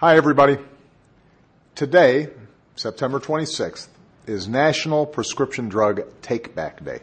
Hi, 0.00 0.18
everybody. 0.18 0.58
Today, 1.74 2.28
September 2.74 3.18
26th, 3.18 3.88
is 4.26 4.46
National 4.46 5.06
Prescription 5.06 5.70
Drug 5.70 6.02
Take 6.20 6.54
Back 6.54 6.84
Day. 6.84 7.00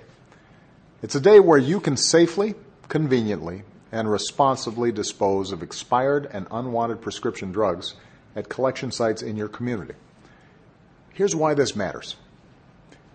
It's 1.02 1.16
a 1.16 1.20
day 1.20 1.40
where 1.40 1.58
you 1.58 1.80
can 1.80 1.98
safely, 1.98 2.54
conveniently, 2.90 3.64
and 3.92 4.12
responsibly 4.12 4.92
dispose 4.92 5.52
of 5.52 5.64
expired 5.64 6.30
and 6.32 6.46
unwanted 6.52 7.02
prescription 7.02 7.52
drugs 7.52 7.96
at 8.36 8.48
collection 8.48 8.92
sites 8.92 9.24
in 9.24 9.38
your 9.38 9.50
community. 9.50 9.96
Here's 11.14 11.36
why 11.36 11.56
this 11.56 11.76
matters. 11.76 12.16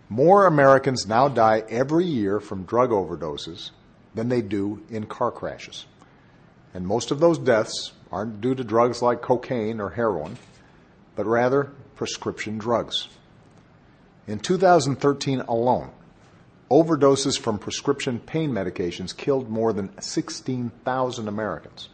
More 0.09 0.47
Americans 0.47 1.07
now 1.07 1.29
die 1.29 1.63
every 1.69 2.05
year 2.05 2.41
from 2.41 2.65
drug 2.65 2.91
overdoses 2.91 3.71
than 4.13 4.29
they 4.29 4.43
do 4.43 4.83
in 4.91 5.07
car 5.07 5.31
crashes. 5.31 5.87
And 6.75 6.85
most 6.85 7.13
of 7.13 7.21
those 7.21 7.39
deaths 7.39 7.93
aren't 8.11 8.41
due 8.41 8.55
to 8.55 8.65
drugs 8.65 9.03
like 9.03 9.23
cocaine 9.23 9.81
or 9.81 9.91
heroin, 9.91 10.39
but 11.17 11.27
rather 11.27 11.73
prescription 11.97 12.59
drugs. 12.59 13.09
In 14.27 14.39
2013 14.39 15.41
alone, 15.41 15.91
overdoses 16.71 17.39
from 17.39 17.59
prescription 17.59 18.19
pain 18.19 18.51
medications 18.51 19.17
killed 19.17 19.49
more 19.49 19.73
than 19.73 20.01
16,000 20.01 21.29
Americans. 21.29 21.89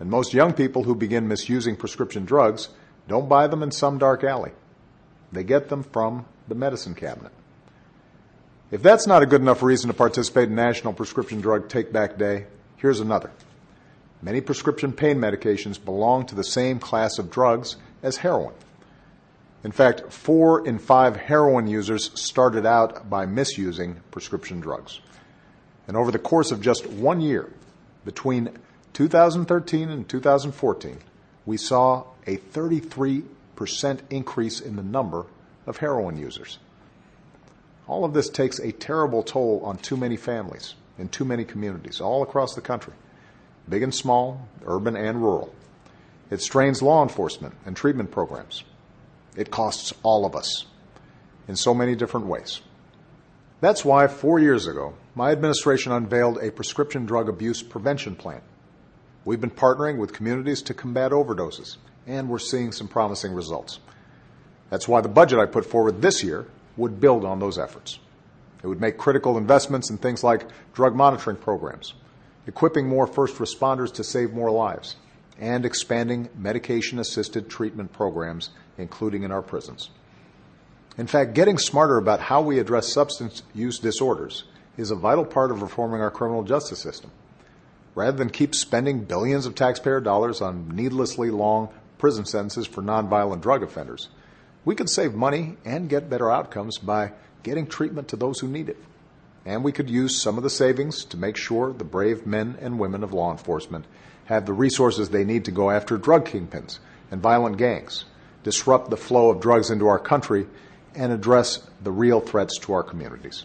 And 0.00 0.10
most 0.10 0.34
young 0.34 0.52
people 0.52 0.82
who 0.82 0.94
begin 0.94 1.28
misusing 1.28 1.76
prescription 1.76 2.24
drugs 2.24 2.68
don't 3.08 3.28
buy 3.28 3.46
them 3.46 3.62
in 3.62 3.70
some 3.70 3.98
dark 3.98 4.24
alley. 4.24 4.52
They 5.30 5.44
get 5.44 5.68
them 5.68 5.82
from 5.82 6.26
the 6.48 6.54
medicine 6.54 6.94
cabinet. 6.94 7.32
If 8.70 8.82
that's 8.82 9.06
not 9.06 9.22
a 9.22 9.26
good 9.26 9.40
enough 9.40 9.62
reason 9.62 9.88
to 9.88 9.94
participate 9.94 10.48
in 10.48 10.54
National 10.54 10.92
Prescription 10.92 11.40
Drug 11.40 11.68
Take 11.68 11.92
Back 11.92 12.18
Day, 12.18 12.46
here's 12.76 13.00
another. 13.00 13.30
Many 14.22 14.40
prescription 14.40 14.92
pain 14.92 15.18
medications 15.18 15.82
belong 15.82 16.26
to 16.26 16.34
the 16.34 16.44
same 16.44 16.78
class 16.78 17.18
of 17.18 17.30
drugs 17.30 17.76
as 18.02 18.18
heroin. 18.18 18.54
In 19.64 19.72
fact, 19.72 20.12
four 20.12 20.66
in 20.66 20.78
five 20.78 21.16
heroin 21.16 21.66
users 21.66 22.10
started 22.20 22.66
out 22.66 23.08
by 23.08 23.26
misusing 23.26 24.00
prescription 24.10 24.60
drugs. 24.60 25.00
And 25.88 25.96
over 25.96 26.10
the 26.10 26.18
course 26.18 26.52
of 26.52 26.60
just 26.60 26.86
one 26.86 27.20
year, 27.20 27.50
between 28.04 28.50
2013 28.92 29.88
and 29.88 30.08
2014, 30.08 30.98
we 31.46 31.56
saw 31.56 32.04
a 32.26 32.36
33% 32.36 33.24
increase 34.10 34.60
in 34.60 34.76
the 34.76 34.82
number 34.82 35.26
of 35.66 35.78
heroin 35.78 36.18
users. 36.18 36.58
All 37.86 38.04
of 38.04 38.14
this 38.14 38.28
takes 38.28 38.58
a 38.58 38.72
terrible 38.72 39.22
toll 39.22 39.60
on 39.64 39.78
too 39.78 39.96
many 39.96 40.16
families 40.16 40.74
in 40.98 41.08
too 41.08 41.24
many 41.24 41.44
communities 41.44 42.00
all 42.00 42.22
across 42.22 42.54
the 42.54 42.60
country 42.60 42.94
big 43.68 43.82
and 43.82 43.94
small, 43.94 44.48
urban 44.66 44.96
and 44.96 45.22
rural. 45.22 45.54
It 46.30 46.40
strains 46.40 46.82
law 46.82 47.02
enforcement 47.02 47.54
and 47.64 47.76
treatment 47.76 48.10
programs. 48.10 48.64
It 49.36 49.50
costs 49.50 49.92
all 50.02 50.24
of 50.24 50.34
us 50.34 50.66
in 51.48 51.56
so 51.56 51.74
many 51.74 51.94
different 51.94 52.26
ways. 52.26 52.60
That's 53.60 53.84
why 53.84 54.06
four 54.08 54.38
years 54.38 54.66
ago, 54.66 54.94
my 55.14 55.30
administration 55.30 55.92
unveiled 55.92 56.38
a 56.38 56.50
prescription 56.50 57.06
drug 57.06 57.28
abuse 57.28 57.62
prevention 57.62 58.14
plan. 58.16 58.42
We've 59.24 59.40
been 59.40 59.50
partnering 59.50 59.96
with 59.96 60.12
communities 60.12 60.60
to 60.62 60.74
combat 60.74 61.12
overdoses, 61.12 61.76
and 62.06 62.28
we're 62.28 62.38
seeing 62.38 62.72
some 62.72 62.88
promising 62.88 63.32
results. 63.32 63.78
That's 64.70 64.88
why 64.88 65.00
the 65.00 65.08
budget 65.08 65.38
I 65.38 65.46
put 65.46 65.64
forward 65.64 66.02
this 66.02 66.22
year 66.22 66.46
would 66.76 67.00
build 67.00 67.24
on 67.24 67.38
those 67.38 67.58
efforts. 67.58 67.98
It 68.62 68.66
would 68.66 68.80
make 68.80 68.98
critical 68.98 69.38
investments 69.38 69.90
in 69.90 69.98
things 69.98 70.24
like 70.24 70.46
drug 70.74 70.94
monitoring 70.94 71.36
programs, 71.36 71.94
equipping 72.46 72.88
more 72.88 73.06
first 73.06 73.36
responders 73.36 73.92
to 73.94 74.04
save 74.04 74.32
more 74.32 74.50
lives, 74.50 74.96
and 75.40 75.64
expanding 75.64 76.28
medication 76.36 76.98
assisted 76.98 77.48
treatment 77.48 77.92
programs, 77.92 78.50
including 78.78 79.22
in 79.22 79.32
our 79.32 79.42
prisons. 79.42 79.90
In 80.96 81.06
fact, 81.06 81.34
getting 81.34 81.58
smarter 81.58 81.96
about 81.96 82.20
how 82.20 82.40
we 82.40 82.58
address 82.58 82.92
substance 82.92 83.42
use 83.52 83.78
disorders 83.78 84.44
is 84.76 84.90
a 84.90 84.96
vital 84.96 85.24
part 85.24 85.50
of 85.50 85.62
reforming 85.62 86.00
our 86.00 86.10
criminal 86.10 86.44
justice 86.44 86.80
system. 86.80 87.10
Rather 87.94 88.16
than 88.16 88.30
keep 88.30 88.54
spending 88.54 89.04
billions 89.04 89.46
of 89.46 89.54
taxpayer 89.54 90.00
dollars 90.00 90.40
on 90.40 90.68
needlessly 90.68 91.30
long 91.30 91.68
prison 91.98 92.24
sentences 92.24 92.66
for 92.66 92.82
nonviolent 92.82 93.40
drug 93.40 93.62
offenders, 93.62 94.08
we 94.64 94.74
could 94.74 94.90
save 94.90 95.14
money 95.14 95.56
and 95.64 95.88
get 95.88 96.10
better 96.10 96.30
outcomes 96.30 96.78
by 96.78 97.12
getting 97.42 97.66
treatment 97.66 98.08
to 98.08 98.16
those 98.16 98.40
who 98.40 98.48
need 98.48 98.68
it. 98.68 98.78
And 99.46 99.62
we 99.62 99.72
could 99.72 99.90
use 99.90 100.20
some 100.20 100.36
of 100.36 100.42
the 100.42 100.50
savings 100.50 101.04
to 101.06 101.16
make 101.16 101.36
sure 101.36 101.72
the 101.72 101.84
brave 101.84 102.26
men 102.26 102.56
and 102.60 102.78
women 102.78 103.02
of 103.04 103.12
law 103.12 103.30
enforcement 103.30 103.84
have 104.24 104.46
the 104.46 104.52
resources 104.54 105.10
they 105.10 105.24
need 105.24 105.44
to 105.44 105.50
go 105.50 105.70
after 105.70 105.98
drug 105.98 106.26
kingpins 106.26 106.78
and 107.10 107.20
violent 107.20 107.58
gangs, 107.58 108.06
disrupt 108.42 108.88
the 108.88 108.96
flow 108.96 109.30
of 109.30 109.40
drugs 109.40 109.70
into 109.70 109.86
our 109.86 109.98
country, 109.98 110.46
and 110.94 111.12
address 111.12 111.68
the 111.82 111.90
real 111.90 112.20
threats 112.20 112.58
to 112.58 112.72
our 112.72 112.82
communities. 112.82 113.44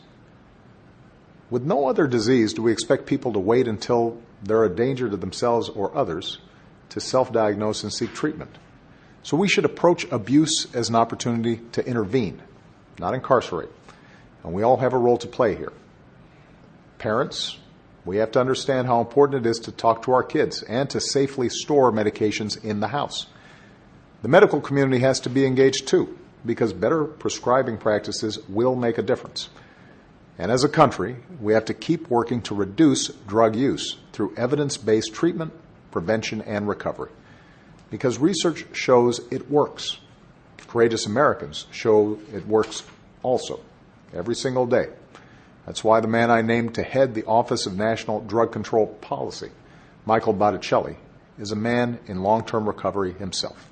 With 1.50 1.64
no 1.64 1.88
other 1.88 2.08
disease 2.08 2.54
do 2.54 2.62
we 2.62 2.72
expect 2.72 3.06
people 3.06 3.34
to 3.34 3.40
wait 3.40 3.68
until 3.68 4.22
they're 4.44 4.64
a 4.64 4.74
danger 4.74 5.10
to 5.10 5.18
themselves 5.18 5.68
or 5.68 5.96
others 5.96 6.38
to 6.90 7.00
self 7.00 7.32
diagnose 7.32 7.84
and 7.84 7.92
seek 7.92 8.14
treatment. 8.14 8.58
So 9.24 9.36
we 9.36 9.50
should 9.50 9.66
approach 9.66 10.10
abuse 10.12 10.74
as 10.74 10.90
an 10.90 10.96
opportunity 10.96 11.62
to 11.74 11.86
intervene, 11.86 12.42
not 13.00 13.14
incarcerate. 13.14 13.70
And 14.44 14.54
we 14.54 14.64
all 14.64 14.78
have 14.78 14.94
a 14.94 14.98
role 14.98 15.18
to 15.18 15.28
play 15.28 15.56
here. 15.56 15.74
Parents, 17.00 17.58
we 18.04 18.18
have 18.18 18.32
to 18.32 18.42
understand 18.42 18.88
how 18.88 19.00
important 19.00 19.46
it 19.46 19.50
is 19.50 19.60
to 19.60 19.72
talk 19.72 20.04
to 20.04 20.12
our 20.12 20.22
kids 20.22 20.64
and 20.64 20.90
to 20.90 21.00
safely 21.00 21.48
store 21.48 21.92
medications 21.94 22.62
in 22.62 22.82
the 22.82 22.90
house. 22.90 23.28
The 24.22 24.28
medical 24.28 24.60
community 24.60 25.00
has 25.00 25.22
to 25.22 25.30
be 25.30 25.46
engaged 25.46 25.88
too, 25.88 26.20
because 26.46 26.74
better 26.74 27.06
prescribing 27.06 27.78
practices 27.78 28.38
will 28.50 28.76
make 28.76 28.98
a 28.98 29.02
difference. 29.02 29.50
And 30.38 30.52
as 30.52 30.66
a 30.66 30.70
country, 30.70 31.16
we 31.40 31.54
have 31.54 31.66
to 31.66 31.74
keep 31.74 32.10
working 32.10 32.42
to 32.44 32.56
reduce 32.56 33.08
drug 33.08 33.56
use 33.56 33.98
through 34.12 34.34
evidence 34.36 34.76
based 34.76 35.14
treatment, 35.14 35.54
prevention, 35.92 36.42
and 36.42 36.68
recovery. 36.68 37.12
Because 37.90 38.20
research 38.20 38.66
shows 38.74 39.22
it 39.32 39.50
works. 39.50 40.00
Courageous 40.68 41.06
Americans 41.06 41.66
show 41.72 42.20
it 42.34 42.46
works 42.46 42.84
also, 43.24 43.62
every 44.14 44.36
single 44.36 44.66
day. 44.66 44.90
That's 45.66 45.84
why 45.84 46.00
the 46.00 46.08
man 46.08 46.32
I 46.32 46.42
named 46.42 46.76
to 46.76 46.84
head 46.84 47.14
the 47.14 47.26
Office 47.26 47.66
of 47.66 47.78
National 47.78 48.22
Drug 48.22 48.52
Control 48.52 48.88
Policy, 48.88 49.52
Michael 50.06 50.34
Botticelli, 50.34 50.96
is 51.38 51.52
a 51.52 51.56
man 51.56 52.00
in 52.08 52.24
long 52.24 52.46
term 52.46 52.68
recovery 52.68 53.14
himself. 53.14 53.70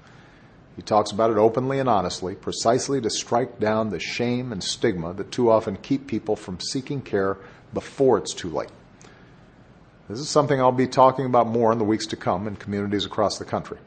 He 0.75 0.83
talks 0.83 1.11
about 1.11 1.31
it 1.31 1.37
openly 1.37 1.79
and 1.79 1.89
honestly, 1.89 2.35
precisely 2.35 3.01
to 3.01 3.09
strike 3.09 3.59
down 3.59 3.89
the 3.89 3.99
shame 3.99 4.51
and 4.51 4.63
stigma 4.63 5.13
that 5.15 5.31
too 5.31 5.49
often 5.49 5.75
keep 5.77 6.05
people 6.05 6.35
from 6.35 6.59
seeking 6.59 7.01
care 7.01 7.37
before 7.73 8.19
it's 8.19 8.33
too 8.33 8.49
late. 8.49 8.69
This 10.07 10.19
is 10.19 10.29
something 10.29 10.61
I'll 10.61 10.71
be 10.71 10.87
talking 10.87 11.25
about 11.25 11.47
more 11.47 11.71
in 11.71 11.79
the 11.79 11.83
weeks 11.83 12.05
to 12.07 12.15
come 12.15 12.47
in 12.47 12.55
communities 12.55 13.05
across 13.05 13.39
the 13.39 13.45
country 13.45 13.79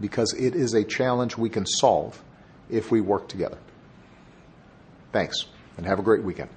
because 0.00 0.32
it 0.32 0.54
is 0.54 0.74
a 0.74 0.84
challenge 0.84 1.36
we 1.36 1.50
can 1.50 1.66
solve 1.66 2.22
if 2.70 2.90
we 2.90 3.00
work 3.00 3.28
together. 3.28 3.58
Thanks, 5.12 5.46
and 5.76 5.86
have 5.86 5.98
a 5.98 6.02
great 6.02 6.22
weekend. 6.22 6.50